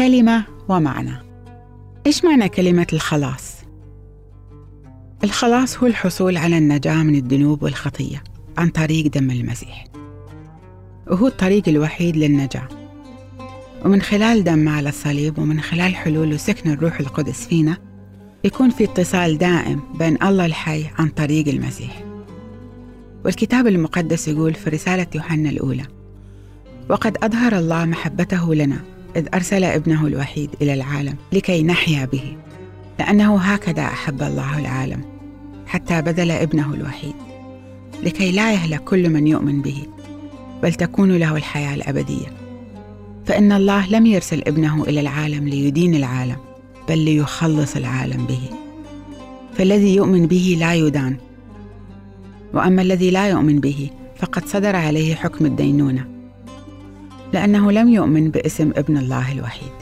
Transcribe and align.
كلمة 0.00 0.44
ومعنى. 0.68 1.16
إيش 2.06 2.24
معنى 2.24 2.48
كلمة 2.48 2.86
الخلاص؟ 2.92 3.54
الخلاص 5.24 5.78
هو 5.78 5.86
الحصول 5.86 6.36
على 6.36 6.58
النجاة 6.58 7.02
من 7.02 7.14
الذنوب 7.14 7.62
والخطية 7.62 8.22
عن 8.58 8.68
طريق 8.68 9.06
دم 9.06 9.30
المسيح. 9.30 9.84
وهو 11.06 11.26
الطريق 11.26 11.68
الوحيد 11.68 12.16
للنجاة. 12.16 12.68
ومن 13.84 14.02
خلال 14.02 14.44
دم 14.44 14.68
على 14.68 14.88
الصليب 14.88 15.38
ومن 15.38 15.60
خلال 15.60 15.94
حلول 15.94 16.34
وسكن 16.34 16.70
الروح 16.70 17.00
القدس 17.00 17.46
فينا 17.46 17.76
يكون 18.44 18.70
في 18.70 18.84
اتصال 18.84 19.38
دائم 19.38 19.80
بين 19.98 20.22
الله 20.22 20.46
الحي 20.46 20.86
عن 20.98 21.08
طريق 21.08 21.48
المسيح. 21.48 22.04
والكتاب 23.24 23.66
المقدس 23.66 24.28
يقول 24.28 24.54
في 24.54 24.70
رسالة 24.70 25.06
يوحنا 25.14 25.50
الأولى 25.50 25.84
وقد 26.90 27.16
أظهر 27.22 27.58
الله 27.58 27.84
محبته 27.84 28.54
لنا 28.54 28.80
إذ 29.16 29.26
أرسل 29.34 29.64
ابنه 29.64 30.06
الوحيد 30.06 30.50
إلى 30.62 30.74
العالم 30.74 31.14
لكي 31.32 31.62
نحيا 31.62 32.04
به 32.04 32.36
لأنه 32.98 33.36
هكذا 33.36 33.82
أحب 33.82 34.22
الله 34.22 34.58
العالم 34.58 35.00
حتى 35.66 36.02
بذل 36.02 36.30
ابنه 36.30 36.74
الوحيد 36.74 37.14
لكي 38.02 38.32
لا 38.32 38.52
يهلك 38.52 38.84
كل 38.84 39.10
من 39.10 39.26
يؤمن 39.26 39.62
به 39.62 39.86
بل 40.62 40.74
تكون 40.74 41.16
له 41.16 41.36
الحياة 41.36 41.74
الأبدية. 41.74 42.26
فإن 43.26 43.52
الله 43.52 43.90
لم 43.90 44.06
يرسل 44.06 44.42
ابنه 44.46 44.84
إلى 44.84 45.00
العالم 45.00 45.48
ليدين 45.48 45.94
العالم 45.94 46.36
بل 46.88 46.98
ليخلص 46.98 47.76
العالم 47.76 48.26
به. 48.26 48.40
فالذي 49.54 49.94
يؤمن 49.94 50.26
به 50.26 50.56
لا 50.60 50.74
يدان 50.74 51.16
وأما 52.54 52.82
الذي 52.82 53.10
لا 53.10 53.28
يؤمن 53.28 53.60
به 53.60 53.90
فقد 54.16 54.46
صدر 54.46 54.76
عليه 54.76 55.14
حكم 55.14 55.46
الدينونة. 55.46 56.19
لأنه 57.32 57.72
لم 57.72 57.88
يؤمن 57.88 58.30
باسم 58.30 58.70
ابن 58.76 58.96
الله 58.96 59.32
الوحيد. 59.32 59.72